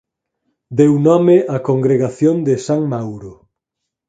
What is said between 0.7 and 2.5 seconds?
Deu nome á congregación